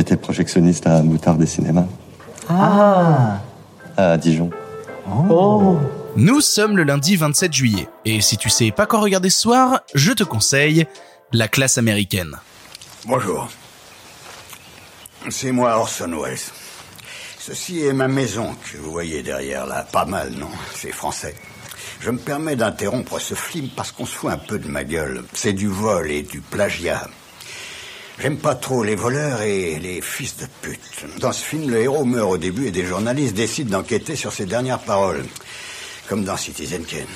J'étais 0.00 0.16
projectionniste 0.16 0.86
à 0.86 1.02
Moutard 1.02 1.36
des 1.36 1.44
cinémas. 1.44 1.84
Ah 2.48 3.38
À 3.98 4.16
Dijon. 4.16 4.48
Oh 5.28 5.76
Nous 6.16 6.40
sommes 6.40 6.78
le 6.78 6.84
lundi 6.84 7.16
27 7.16 7.52
juillet, 7.52 7.86
et 8.06 8.22
si 8.22 8.38
tu 8.38 8.48
sais 8.48 8.70
pas 8.70 8.86
quoi 8.86 9.00
regarder 9.00 9.28
ce 9.28 9.42
soir, 9.42 9.80
je 9.94 10.12
te 10.12 10.24
conseille 10.24 10.86
la 11.34 11.48
classe 11.48 11.76
américaine. 11.76 12.38
Bonjour. 13.04 13.50
C'est 15.28 15.52
moi 15.52 15.76
Orson 15.76 16.18
Welles. 16.18 16.38
Ceci 17.38 17.84
est 17.84 17.92
ma 17.92 18.08
maison 18.08 18.54
que 18.72 18.78
vous 18.78 18.92
voyez 18.92 19.22
derrière 19.22 19.66
là. 19.66 19.86
Pas 19.92 20.06
mal, 20.06 20.30
non? 20.30 20.48
C'est 20.74 20.92
français. 20.92 21.34
Je 22.00 22.10
me 22.10 22.16
permets 22.18 22.56
d'interrompre 22.56 23.20
ce 23.20 23.34
film 23.34 23.68
parce 23.76 23.92
qu'on 23.92 24.06
se 24.06 24.14
fout 24.16 24.30
un 24.30 24.38
peu 24.38 24.58
de 24.58 24.68
ma 24.68 24.82
gueule. 24.82 25.24
C'est 25.34 25.52
du 25.52 25.68
vol 25.68 26.10
et 26.10 26.22
du 26.22 26.40
plagiat. 26.40 27.06
J'aime 28.20 28.36
pas 28.36 28.54
trop 28.54 28.84
les 28.84 28.96
voleurs 28.96 29.40
et 29.40 29.78
les 29.78 30.02
fils 30.02 30.36
de 30.36 30.46
pute. 30.60 31.06
Dans 31.20 31.32
ce 31.32 31.42
film, 31.42 31.70
le 31.70 31.80
héros 31.80 32.04
meurt 32.04 32.30
au 32.30 32.36
début 32.36 32.66
et 32.66 32.70
des 32.70 32.84
journalistes 32.84 33.34
décident 33.34 33.78
d'enquêter 33.78 34.14
sur 34.14 34.30
ses 34.30 34.44
dernières 34.44 34.80
paroles. 34.80 35.24
Comme 36.06 36.24
dans 36.24 36.36
Citizen 36.36 36.84
Kane. 36.84 37.06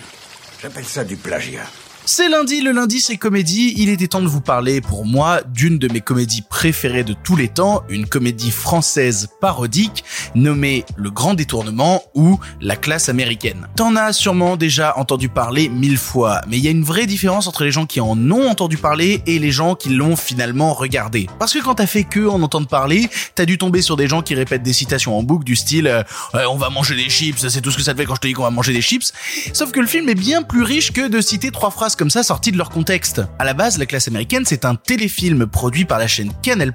J'appelle 0.63 0.87
ça 0.87 1.05
du 1.05 1.17
plagiat. 1.17 1.67
C'est 2.07 2.29
lundi, 2.29 2.61
le 2.61 2.73
lundi 2.73 3.01
c'est 3.01 3.17
comédie, 3.17 3.73
il 3.79 3.89
était 3.89 4.09
temps 4.09 4.21
de 4.21 4.29
vous 4.29 4.43
parler 4.43 4.83
pour 4.83 5.07
moi 5.07 5.41
d'une 5.55 5.79
de 5.79 5.91
mes 5.91 6.03
comédies 6.03 6.43
préférées 6.43 7.03
de 7.03 7.15
tous 7.15 7.35
les 7.35 7.49
temps, 7.49 7.83
une 7.89 8.05
comédie 8.07 8.51
française 8.51 9.29
parodique 9.41 10.05
nommée 10.35 10.85
Le 10.97 11.11
Grand 11.11 11.33
Détournement 11.33 12.03
ou 12.15 12.39
La 12.61 12.77
classe 12.77 13.09
américaine. 13.09 13.69
T'en 13.75 13.97
as 13.97 14.13
sûrement 14.13 14.59
déjà 14.59 14.99
entendu 14.99 15.31
parler 15.31 15.71
mille 15.71 15.97
fois, 15.97 16.43
mais 16.47 16.59
il 16.59 16.65
y 16.65 16.69
a 16.69 16.73
une 16.73 16.85
vraie 16.85 17.07
différence 17.07 17.47
entre 17.47 17.65
les 17.65 17.71
gens 17.71 17.87
qui 17.87 18.03
en 18.03 18.31
ont 18.31 18.51
entendu 18.51 18.77
parler 18.77 19.23
et 19.27 19.39
les 19.39 19.51
gens 19.51 19.75
qui 19.75 19.89
l'ont 19.89 20.15
finalement 20.15 20.75
regardé. 20.75 21.27
Parce 21.39 21.55
que 21.55 21.61
quand 21.61 21.77
t'as 21.77 21.87
fait 21.87 22.05
que 22.05 22.29
en 22.29 22.43
entendre 22.43 22.69
parler, 22.69 23.09
t'as 23.35 23.47
dû 23.47 23.57
tomber 23.57 23.81
sur 23.81 23.97
des 23.97 24.09
gens 24.09 24.21
qui 24.21 24.35
répètent 24.35 24.63
des 24.63 24.75
citations 24.75 25.17
en 25.19 25.23
boucle 25.23 25.45
du 25.45 25.57
style 25.57 25.87
euh, 25.87 26.03
Ouais, 26.35 26.45
on 26.45 26.57
va 26.57 26.69
manger 26.69 26.97
des 26.97 27.09
chips, 27.09 27.49
c'est 27.49 27.63
tout 27.63 27.71
ce 27.71 27.79
que 27.79 27.83
ça 27.83 27.95
te 27.95 27.99
fait 27.99 28.05
quand 28.05 28.17
je 28.17 28.21
te 28.21 28.27
dis 28.27 28.35
qu'on 28.35 28.43
va 28.43 28.51
manger 28.51 28.75
des 28.75 28.83
chips. 28.83 29.11
Sauf 29.55 29.73
que 29.73 29.81
le 29.81 29.87
film 29.87 30.07
est 30.11 30.15
bien 30.15 30.43
plus 30.43 30.63
riche 30.63 30.93
que 30.93 31.09
de 31.09 31.23
citer 31.23 31.51
trois 31.51 31.71
phrases 31.71 31.94
comme 31.97 32.11
ça 32.11 32.23
sorties 32.23 32.53
de 32.53 32.59
leur 32.59 32.71
contexte. 32.71 33.23
À 33.39 33.45
la 33.45 33.55
base, 33.55 33.79
La 33.79 33.87
classe 33.87 34.09
américaine, 34.09 34.45
c'est 34.47 34.65
un 34.65 34.75
téléfilm 34.75 35.47
produit 35.47 35.85
par 35.85 35.99
la 35.99 36.07
chaîne 36.07 36.33
Canal+, 36.43 36.75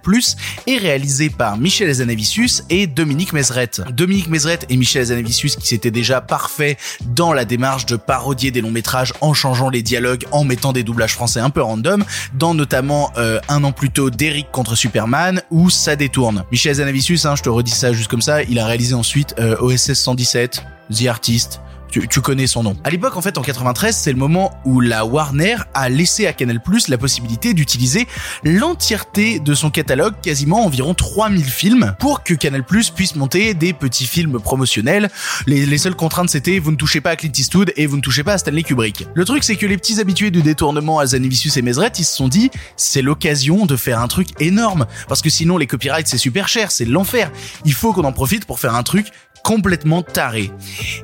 et 0.68 0.78
réalisé 0.78 1.30
par 1.30 1.58
Michel 1.58 1.90
Azanavicius 1.90 2.64
et 2.70 2.88
Dominique 2.88 3.34
Mézeret. 3.34 3.72
Dominique 3.92 4.28
Mézeret 4.28 4.60
et 4.70 4.78
Michel 4.78 5.04
Azanavicius 5.04 5.56
qui 5.56 5.68
s'étaient 5.68 5.92
déjà 5.92 6.22
parfaits 6.22 6.78
dans 7.06 7.34
la 7.34 7.46
démarche 7.46 7.86
de 7.86 7.96
parodier 7.96 8.52
des 8.52 8.62
longs 8.62 8.72
métrages 8.72 9.14
en 9.22 9.34
changeant 9.34 9.70
les 9.70 9.82
dialogues, 9.82 10.26
en 10.32 10.44
mettant 10.44 10.74
des 10.74 10.84
doublages 10.84 11.14
français 11.14 11.40
un 11.40 11.50
peu 11.50 11.62
random, 11.62 12.04
dans 12.34 12.54
notamment 12.54 13.12
euh, 13.18 13.40
un 13.50 13.64
an 13.64 13.72
plus 13.72 13.90
tôt 13.90 14.10
d'Eric 14.10 14.52
contre 14.52 14.76
Superman, 14.76 15.42
où 15.52 15.70
ça 15.70 15.96
détourne. 15.96 16.44
Michel 16.52 16.72
Azanavicius, 16.72 17.26
hein, 17.26 17.36
je 17.36 17.44
te 17.44 17.50
redis 17.50 17.72
ça 17.72 17.94
juste 17.94 18.10
comme 18.10 18.22
ça, 18.22 18.44
il 18.44 18.60
a 18.60 18.66
réalisé 18.66 18.94
ensuite 18.94 19.36
euh, 19.40 19.56
OSS 19.60 19.94
117, 19.94 20.64
The 20.92 21.08
Artist, 21.08 21.62
tu, 21.92 22.08
tu, 22.08 22.22
connais 22.22 22.48
son 22.48 22.64
nom. 22.64 22.76
À 22.84 22.90
l'époque, 22.90 23.18
en 23.18 23.22
fait, 23.22 23.38
en 23.38 23.42
93, 23.42 23.96
c'est 23.96 24.12
le 24.12 24.18
moment 24.18 24.52
où 24.66 24.80
la 24.80 25.06
Warner 25.06 25.56
a 25.74 25.90
laissé 25.90 26.28
à 26.28 26.34
Canal+ 26.34 26.60
la 26.88 26.98
possibilité 26.98 27.54
d'utiliser 27.54 28.08
l'entièreté 28.44 29.40
de 29.40 29.54
son 29.54 29.70
catalogue, 29.70 30.16
quasiment 30.22 30.66
environ 30.66 30.94
3000 30.94 31.44
films, 31.46 31.96
pour 32.00 32.24
que 32.24 32.34
Canal+ 32.34 32.64
puisse 32.64 33.16
monter 33.16 33.54
des 33.54 33.74
petits 33.74 34.06
films 34.06 34.40
promotionnels. 34.40 35.10
Les, 35.48 35.66
les 35.66 35.78
seules 35.78 35.96
contraintes, 35.96 36.30
c'était 36.30 36.60
vous 36.60 36.72
ne 36.72 36.78
touchez 36.78 37.02
pas 37.02 37.12
à 37.12 37.16
Clint 37.16 37.32
Eastwood 37.36 37.74
et 37.76 37.86
vous 37.86 37.98
ne 37.98 38.02
touchez 38.02 38.24
pas 38.24 38.34
à 38.34 38.38
Stanley 38.38 38.64
Kubrick. 38.64 39.08
Le 39.14 39.26
truc, 39.26 39.44
c'est 39.44 39.56
que 39.56 39.66
les 39.66 39.78
petits 39.78 40.00
habitués 40.00 40.32
du 40.32 40.42
détournement 40.42 41.00
à 41.00 41.08
Zanivicius 41.08 41.58
et 41.58 41.62
Mesret, 41.62 41.92
ils 41.98 42.06
se 42.06 42.16
sont 42.16 42.28
dit, 42.28 42.52
c'est 42.78 43.02
l'occasion 43.02 43.66
de 43.66 43.76
faire 43.76 44.00
un 44.00 44.08
truc 44.08 44.30
énorme, 44.40 44.86
parce 45.08 45.22
que 45.22 45.30
sinon 45.30 45.58
les 45.58 45.68
copyrights 45.68 46.08
c'est 46.08 46.18
super 46.18 46.48
cher, 46.48 46.72
c'est 46.72 46.86
l'enfer. 46.86 47.32
Il 47.66 47.74
faut 47.74 47.94
qu'on 47.94 48.04
en 48.04 48.12
profite 48.12 48.46
pour 48.46 48.60
faire 48.60 48.76
un 48.76 48.84
truc 48.84 49.08
complètement 49.44 50.02
taré. 50.02 50.52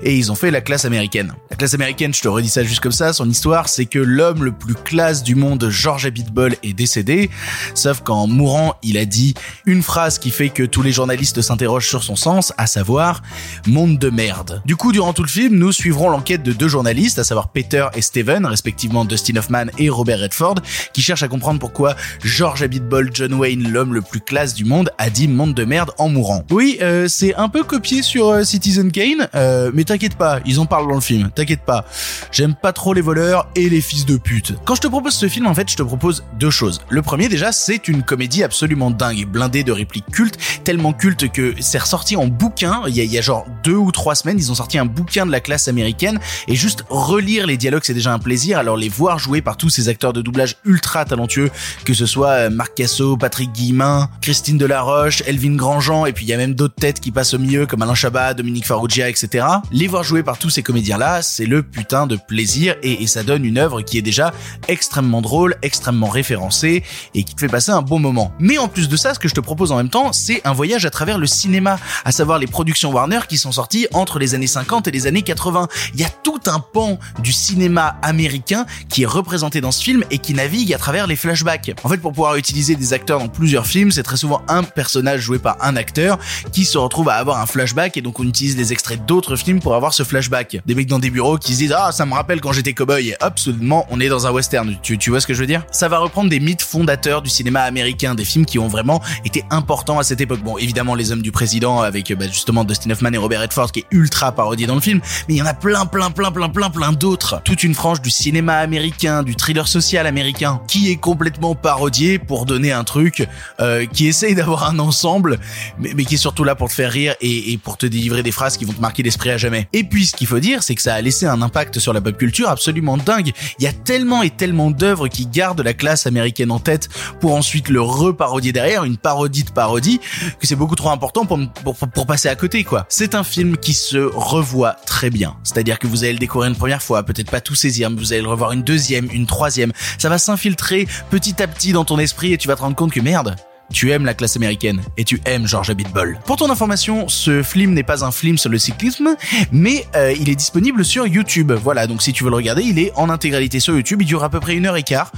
Et 0.04 0.16
ils 0.16 0.32
ont 0.32 0.36
fait 0.36 0.52
la 0.52 0.62
classe 0.62 0.86
américaine. 0.86 1.34
La 1.50 1.56
classe 1.56 1.74
américaine, 1.74 2.14
je 2.14 2.22
te 2.22 2.28
redis 2.28 2.50
ça 2.50 2.64
juste 2.64 2.80
comme 2.80 2.92
ça, 2.92 3.14
son 3.14 3.30
histoire, 3.30 3.70
c'est 3.70 3.86
que 3.86 4.00
l'homme 4.00 4.44
le 4.44 4.52
plus 4.52 4.74
classe 4.74 5.24
du 5.24 5.36
monde, 5.36 5.68
George 5.70 6.06
Abitbol, 6.06 6.56
est 6.64 6.74
décédé, 6.74 7.30
sauf 7.74 8.02
qu'en 8.02 8.28
mourant, 8.28 8.76
il 8.84 8.98
a 8.98 9.06
dit 9.06 9.34
une 9.66 9.84
phrase 9.84 10.20
qui 10.20 10.32
fait 10.32 10.50
que 10.50 10.64
tous 10.64 10.82
les 10.82 10.92
journalistes 10.92 11.42
s'interrogent 11.42 11.88
sur 11.88 12.04
son 12.04 12.16
sens, 12.16 12.54
à 12.58 12.68
savoir 12.68 13.22
«monde 13.68 13.98
de 13.98 14.10
merde». 14.10 14.62
Du 14.66 14.76
coup, 14.76 14.92
durant 14.92 15.14
tout 15.14 15.24
le 15.24 15.28
film, 15.28 15.56
nous 15.56 15.72
suivrons 15.72 16.10
l'enquête 16.10 16.44
de 16.44 16.54
deux 16.54 16.68
journalistes, 16.68 17.20
à 17.20 17.24
savoir 17.24 17.50
Peter 17.50 17.88
et 17.96 18.02
Steven, 18.02 18.46
respectivement 18.46 19.06
Dustin 19.06 19.38
Hoffman 19.38 19.66
et 19.78 19.90
Robert 19.90 20.20
Redford, 20.20 20.56
qui 20.94 21.02
cherchent 21.02 21.24
à 21.24 21.28
comprendre 21.28 21.60
pourquoi 21.60 21.96
George 22.24 22.64
Abitbol, 22.64 23.10
John 23.14 23.34
Wayne, 23.34 23.72
l'homme 23.72 23.94
le 23.94 24.02
plus 24.02 24.20
classe 24.20 24.54
du 24.54 24.66
monde, 24.66 24.90
a 24.98 25.10
dit 25.10 25.28
«monde 25.30 25.54
de 25.54 25.66
merde» 25.66 25.92
en 25.98 26.10
mourant. 26.10 26.44
Oui, 26.52 26.78
euh, 26.82 27.08
c'est 27.08 27.36
un 27.36 27.50
peu 27.50 27.64
copié 27.64 28.02
sur 28.02 28.25
euh, 28.32 28.44
Citizen 28.44 28.92
Kane, 28.92 29.28
euh, 29.36 29.72
mais 29.74 29.84
t'inquiète 29.84 30.16
pas, 30.16 30.40
ils 30.46 30.60
en 30.60 30.66
parlent 30.66 30.88
dans 30.88 30.96
le 30.96 31.02
film, 31.02 31.30
t'inquiète 31.34 31.66
pas. 31.66 31.86
J'aime 32.32 32.56
pas 32.56 32.74
trop 32.74 32.94
les 32.94 33.02
voleurs 33.02 33.48
et 33.56 33.70
les 33.70 33.82
fils 33.82 34.06
de 34.06 34.18
pute. 34.18 34.54
Quand 34.66 34.76
je 34.76 34.82
te 34.82 34.88
propose 34.88 35.14
ce 35.14 35.28
film, 35.28 35.48
en 35.48 35.54
fait, 35.54 35.70
je 35.70 35.76
te 35.76 35.84
propose 35.84 36.24
deux 36.40 36.50
choses. 36.50 36.82
Le 36.90 37.02
premier, 37.02 37.30
déjà, 37.30 37.52
c'est 37.52 37.88
une 37.88 38.04
comédie 38.04 38.44
absolument 38.44 38.92
dingue, 38.92 39.26
blindée 39.26 39.64
de 39.64 39.72
répliques 39.72 40.10
cultes, 40.12 40.38
tellement 40.64 40.94
culte 40.94 41.32
que 41.32 41.54
c'est 41.60 41.78
ressorti 41.78 42.16
en 42.16 42.28
bouquin, 42.28 42.84
il 42.88 42.96
y, 42.96 43.18
a, 43.18 43.22
genre 43.22 43.46
deux 43.64 43.76
ou 43.76 43.92
trois 43.92 44.16
semaines, 44.16 44.38
ils 44.38 44.52
ont 44.52 44.56
sorti 44.56 44.78
un 44.78 44.86
bouquin 44.86 45.26
de 45.26 45.32
la 45.32 45.40
classe 45.40 45.68
américaine, 45.68 46.20
et 46.48 46.56
juste 46.56 46.86
relire 46.90 47.48
les 47.48 47.58
dialogues, 47.58 47.84
c'est 47.84 47.94
déjà 47.94 48.14
un 48.14 48.20
plaisir, 48.20 48.58
alors 48.58 48.78
les 48.78 48.90
voir 48.90 49.20
jouer 49.20 49.42
par 49.42 49.58
tous 49.58 49.70
ces 49.70 49.90
acteurs 49.90 50.14
de 50.14 50.22
doublage 50.22 50.56
ultra 50.66 51.06
talentueux, 51.06 51.50
que 51.84 51.94
ce 51.94 52.06
soit 52.06 52.50
Marc 52.50 52.76
Casso, 52.76 53.18
Patrick 53.18 53.52
Guillemin, 53.52 54.10
Christine 54.22 54.58
Delaroche, 54.58 55.24
Elvin 55.28 55.56
Grandjean, 55.56 56.06
et 56.06 56.14
puis 56.14 56.26
il 56.26 56.30
y 56.30 56.34
a 56.34 56.38
même 56.38 56.56
d'autres 56.56 56.76
têtes 56.76 57.00
qui 57.00 57.12
passent 57.12 57.34
au 57.34 57.40
milieu, 57.40 57.66
comme 57.66 57.82
Alain 57.82 57.96
Chabat, 57.96 58.15
Dominique 58.34 58.66
Farrugia, 58.66 59.10
etc. 59.10 59.46
Les 59.72 59.88
voir 59.88 60.04
jouer 60.04 60.24
par 60.24 60.38
tous 60.38 60.50
ces 60.50 60.64
comédiens-là, 60.64 61.22
c'est 61.22 61.46
le 61.46 61.64
putain 61.64 62.08
de 62.08 62.16
plaisir 62.16 62.76
et, 62.82 63.04
et, 63.04 63.08
ça 63.08 63.24
donne 63.24 63.46
une 63.46 63.58
œuvre 63.58 63.82
qui 63.82 63.98
est 63.98 64.02
déjà 64.02 64.34
extrêmement 64.68 65.22
drôle, 65.22 65.56
extrêmement 65.62 66.10
référencée 66.10 66.84
et 67.14 67.24
qui 67.24 67.36
te 67.36 67.40
fait 67.40 67.48
passer 67.48 67.72
un 67.72 67.82
bon 67.82 68.00
moment. 68.00 68.32
Mais 68.40 68.58
en 68.58 68.68
plus 68.68 68.90
de 68.90 68.96
ça, 68.96 69.14
ce 69.14 69.20
que 69.20 69.28
je 69.28 69.34
te 69.34 69.40
propose 69.40 69.72
en 69.72 69.78
même 69.78 69.90
temps, 69.90 70.14
c'est 70.14 70.42
un 70.46 70.54
voyage 70.54 70.86
à 70.86 70.90
travers 70.90 71.18
le 71.18 71.28
cinéma, 71.28 71.78
à 72.04 72.12
savoir 72.12 72.40
les 72.40 72.48
productions 72.48 72.92
Warner 72.92 73.22
qui 73.28 73.38
sont 73.38 73.52
sorties 73.52 73.88
entre 73.94 74.20
les 74.20 74.34
années 74.36 74.48
50 74.48 74.88
et 74.88 74.92
les 74.92 75.08
années 75.08 75.22
80. 75.22 75.68
Il 75.94 76.00
y 76.00 76.04
a 76.04 76.10
tout 76.10 76.40
un 76.48 76.60
pan 76.60 76.98
du 77.20 77.32
cinéma 77.32 77.98
américain 78.02 78.66
qui 78.90 79.04
est 79.04 79.08
représenté 79.08 79.62
dans 79.62 79.72
ce 79.72 79.84
film 79.84 80.04
et 80.12 80.18
qui 80.18 80.34
navigue 80.34 80.74
à 80.74 80.78
travers 80.78 81.08
les 81.08 81.16
flashbacks. 81.16 81.72
En 81.84 81.90
fait, 81.90 81.98
pour 81.98 82.12
pouvoir 82.12 82.36
utiliser 82.36 82.76
des 82.76 82.94
acteurs 82.94 83.20
dans 83.20 83.28
plusieurs 83.28 83.68
films, 83.68 83.92
c'est 83.92 84.04
très 84.04 84.18
souvent 84.18 84.42
un 84.48 84.64
personnage 84.64 85.22
joué 85.22 85.40
par 85.40 85.58
un 85.62 85.76
acteur 85.76 86.18
qui 86.52 86.66
se 86.66 86.78
retrouve 86.78 87.10
à 87.10 87.16
avoir 87.16 87.40
un 87.40 87.46
flashback 87.46 87.98
et 87.98 88.02
donc 88.06 88.20
on 88.20 88.24
utilise 88.28 88.56
des 88.56 88.72
extraits 88.72 89.04
d'autres 89.04 89.36
films 89.36 89.60
pour 89.60 89.74
avoir 89.74 89.92
ce 89.92 90.04
flashback. 90.04 90.60
Des 90.68 90.76
mecs 90.76 90.86
dans 90.86 91.00
des 91.00 91.10
bureaux 91.10 91.40
qui 91.40 91.54
se 91.54 91.58
disent 91.58 91.76
ah 91.76 91.92
ça 91.92 92.06
me 92.06 92.14
rappelle 92.14 92.40
quand 92.40 92.54
j'étais 92.54 92.74
cowboy 92.74 93.10
et 93.10 93.16
hop 93.20 93.40
soudainement 93.40 93.88
on 93.90 94.00
est 94.00 94.10
dans 94.10 94.28
un 94.28 94.32
western. 94.32 94.78
Tu, 94.84 95.00
tu 95.00 95.10
vois 95.10 95.20
ce 95.20 95.26
que 95.26 95.34
je 95.34 95.40
veux 95.40 95.48
dire? 95.48 95.64
Ça 95.72 95.88
va 95.88 95.98
reprendre 95.98 96.30
des 96.30 96.40
mythes 96.40 96.62
fondateurs 96.62 97.24
du 97.24 97.32
cinéma 97.32 97.62
américain, 97.62 98.14
des 98.14 98.24
films 98.24 98.46
qui 98.46 98.60
ont 98.60 98.68
vraiment 98.68 99.02
été 99.26 99.44
importants 99.50 99.98
à 99.98 100.04
cette 100.04 100.22
époque. 100.22 100.42
Bon 100.42 100.58
évidemment 100.60 100.94
les 100.94 101.12
hommes 101.12 101.24
du 101.24 101.32
président 101.32 101.82
avec 101.82 102.14
bah, 102.14 102.28
justement 102.28 102.64
Dustin 102.64 102.92
Hoffman 102.92 103.12
et 103.12 103.18
Robert 103.18 103.42
Redford 103.42 103.72
qui 103.72 103.80
est 103.80 103.86
ultra 103.90 104.32
parodié 104.32 104.68
dans 104.68 104.76
le 104.76 104.82
film, 104.82 105.02
mais 105.28 105.34
il 105.34 105.38
y 105.38 105.42
en 105.42 105.48
a 105.48 105.56
plein 105.56 105.88
plein 105.88 106.12
plein 106.12 106.32
plein 106.32 106.50
plein 106.50 106.70
plein 106.70 106.92
d'autres. 106.92 107.42
Toute 107.44 107.64
une 107.64 107.74
frange 107.74 108.02
du 108.02 108.12
cinéma 108.12 108.58
américain, 108.58 109.24
du 109.24 109.36
thriller 109.36 109.68
social 109.68 110.06
américain 110.06 110.62
qui 110.68 110.92
est 110.92 110.98
complètement 110.98 111.56
parodié 111.56 112.20
pour 112.20 112.46
donner 112.46 112.72
un 112.72 112.84
truc 112.84 113.28
euh, 113.60 113.88
qui 113.88 114.06
essaye 114.06 114.36
d'avoir 114.36 114.70
un 114.70 114.78
ensemble, 114.78 115.40
mais, 115.80 115.94
mais, 115.96 116.06
qui 116.06 116.16
est 116.16 116.20
surtout 116.20 116.44
là 116.44 116.54
pour 116.54 116.70
te 116.70 116.74
faire 116.74 116.92
rire 116.92 117.16
et, 117.20 117.52
et 117.52 117.58
pour 117.58 117.78
te 117.78 117.88
délivrer 117.96 118.24
des 118.24 118.32
phrases 118.32 118.58
qui 118.58 118.66
vont 118.66 118.74
te 118.74 118.82
marquer 118.82 119.04
l'esprit 119.04 119.32
à 119.32 119.38
jamais. 119.38 119.68
Et 119.74 119.84
puis 119.84 120.06
ce 120.06 120.16
qu'il 120.16 120.28
faut 120.28 120.40
dire, 120.40 120.64
c'est 120.64 120.76
que 120.76 120.82
ça 120.82 120.94
a 120.94 121.02
laissé 121.02 121.26
un 121.26 121.42
impact 121.42 121.80
sur 121.80 121.94
la 121.94 122.02
pop 122.02 122.18
culture 122.18 122.50
absolument 122.50 122.98
dingue. 122.98 123.32
Il 123.60 123.64
y 123.64 123.68
a 123.68 123.74
tellement 123.74 124.22
et 124.22 124.30
tellement 124.30 124.72
d'œuvres 124.72 125.08
qui 125.08 125.26
gardent 125.26 125.62
la 125.62 125.74
classe 125.74 126.06
américaine 126.06 126.52
en 126.52 126.60
tête 126.60 126.90
pour 127.20 127.34
ensuite 127.34 127.70
le 127.70 127.82
reparodier 127.82 128.52
derrière, 128.52 128.84
une 128.84 128.98
parodie 128.98 129.44
de 129.44 129.52
parodie, 129.52 130.00
que 130.40 130.48
c'est 130.48 130.56
beaucoup 130.56 130.76
trop 130.76 130.90
important 130.90 131.26
pour, 131.26 131.40
pour, 131.64 131.76
pour 131.76 132.06
passer 132.06 132.28
à 132.28 132.36
côté, 132.36 132.64
quoi. 132.64 132.86
C'est 132.90 133.16
un 133.16 133.24
film 133.24 133.58
qui 133.58 133.74
se 133.74 133.98
revoit 133.98 134.74
très 134.86 135.10
bien. 135.10 135.36
C'est-à-dire 135.44 135.80
que 135.80 135.88
vous 135.88 136.04
allez 136.04 136.14
le 136.14 136.20
découvrir 136.20 136.50
une 136.50 136.58
première 136.58 136.82
fois, 136.82 137.04
peut-être 137.04 137.32
pas 137.32 137.42
tout 137.42 137.56
saisir, 137.56 137.90
mais 137.90 137.98
vous 137.98 138.14
allez 138.14 138.22
le 138.22 138.28
revoir 138.28 138.52
une 138.52 138.64
deuxième, 138.64 139.10
une 139.12 139.26
troisième. 139.26 139.72
Ça 139.98 140.10
va 140.10 140.18
s'infiltrer 140.18 140.88
petit 141.10 141.42
à 141.42 141.48
petit 141.48 141.72
dans 141.72 141.86
ton 141.86 141.98
esprit 142.00 142.34
et 142.34 142.38
tu 142.38 142.48
vas 142.48 142.56
te 142.56 142.62
rendre 142.62 142.76
compte 142.76 142.92
que 142.92 143.00
merde, 143.00 143.36
tu 143.72 143.92
aimes 143.92 144.06
la 144.06 144.14
classe 144.14 144.36
américaine 144.36 144.82
et 144.98 145.04
tu 145.04 145.22
aimes 145.26 145.48
George 145.48 145.70
Abitbol. 145.70 146.20
Pour 146.26 146.38
ton 146.38 146.50
information, 146.50 147.08
ce 147.08 147.44
film 147.44 147.74
n'est 147.74 147.84
pas 147.84 148.04
un 148.04 148.12
film 148.12 148.38
sur 148.38 148.50
le 148.50 148.58
cyclisme, 148.58 149.16
mais 149.52 149.86
euh, 149.96 150.14
il 150.20 150.30
est 150.30 150.36
disponible 150.36 150.86
sur 150.86 151.08
YouTube. 151.08 151.52
Voilà, 151.52 151.88
donc 151.88 152.02
si 152.02 152.14
tu 152.14 152.24
veux 152.24 152.30
le 152.30 152.36
regarder, 152.36 152.64
il 152.64 152.80
est 152.80 152.92
en 152.96 153.10
intégralité 153.10 153.60
sur 153.60 153.76
YouTube. 153.76 154.02
Il 154.02 154.06
dure 154.06 154.24
à 154.24 154.30
peu 154.30 154.40
près 154.40 154.56
une 154.56 154.66
heure 154.66 154.78
et 154.78 154.84
quart. 154.84 155.12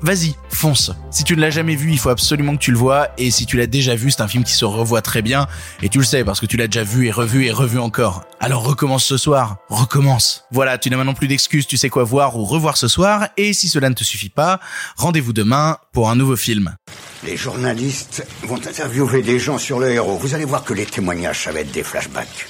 Vas-y, 0.00 0.36
fonce. 0.50 0.92
Si 1.10 1.24
tu 1.24 1.34
ne 1.34 1.40
l'as 1.40 1.50
jamais 1.50 1.74
vu, 1.74 1.90
il 1.90 1.98
faut 1.98 2.08
absolument 2.08 2.56
que 2.56 2.62
tu 2.62 2.70
le 2.70 2.78
vois. 2.78 3.08
Et 3.18 3.32
si 3.32 3.46
tu 3.46 3.56
l'as 3.56 3.66
déjà 3.66 3.96
vu, 3.96 4.12
c'est 4.12 4.20
un 4.20 4.28
film 4.28 4.44
qui 4.44 4.52
se 4.52 4.64
revoit 4.64 5.02
très 5.02 5.22
bien. 5.22 5.48
Et 5.82 5.88
tu 5.88 5.98
le 5.98 6.04
sais 6.04 6.22
parce 6.22 6.38
que 6.38 6.46
tu 6.46 6.56
l'as 6.56 6.68
déjà 6.68 6.84
vu 6.84 7.06
et 7.06 7.10
revu 7.10 7.46
et 7.46 7.50
revu 7.50 7.78
encore. 7.80 8.22
Alors 8.38 8.62
recommence 8.62 9.04
ce 9.04 9.16
soir. 9.16 9.56
Recommence. 9.68 10.44
Voilà, 10.52 10.78
tu 10.78 10.88
n'as 10.88 10.96
maintenant 10.96 11.14
plus 11.14 11.26
d'excuses, 11.26 11.66
tu 11.66 11.76
sais 11.76 11.88
quoi 11.88 12.04
voir 12.04 12.36
ou 12.36 12.44
revoir 12.44 12.76
ce 12.76 12.86
soir. 12.86 13.28
Et 13.36 13.52
si 13.52 13.68
cela 13.68 13.88
ne 13.88 13.94
te 13.94 14.04
suffit 14.04 14.28
pas, 14.28 14.60
rendez-vous 14.96 15.32
demain 15.32 15.78
pour 15.92 16.10
un 16.10 16.14
nouveau 16.14 16.36
film. 16.36 16.76
Les 17.24 17.36
journalistes 17.36 18.24
vont 18.44 18.56
interviewer 18.56 19.22
des 19.22 19.38
gens 19.38 19.58
sur 19.58 19.78
le 19.80 19.90
héros. 19.90 20.16
Vous 20.16 20.34
allez 20.34 20.44
voir 20.44 20.64
que 20.64 20.72
les 20.72 20.86
témoignages, 20.86 21.44
ça 21.44 21.52
va 21.52 21.60
être 21.60 21.72
des 21.72 21.82
flashbacks. 21.82 22.46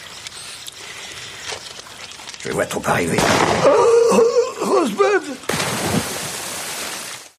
Je 2.45 2.53
vois 2.53 2.67
trop 2.67 2.83
arriver. 2.87 3.19
Oh, 3.67 3.71
oh 4.13 4.65
Rosebud 4.65 5.37